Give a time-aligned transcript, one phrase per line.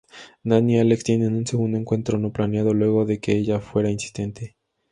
[0.43, 4.55] Dan y Alex tienen un segundo encuentro no planeado luego que ella fuera insistente.